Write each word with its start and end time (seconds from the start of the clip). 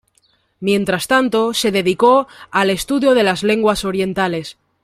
Mientras 0.59 1.05
tanto, 1.05 1.53
se 1.53 1.69
dedicó 1.71 2.27
al 2.49 2.71
estudio 2.71 3.13
de 3.13 3.21
las 3.21 3.43
lenguas 3.43 3.85
orientales. 3.85 4.57